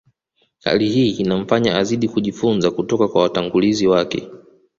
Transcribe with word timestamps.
Hali 0.63 0.89
hii 0.89 1.09
inamfanya 1.09 1.77
azidi 1.77 2.07
kujifunza 2.09 2.71
kutoka 2.71 3.07
kwa 3.07 3.21
watangulizi 3.21 3.87
wake 3.87 4.29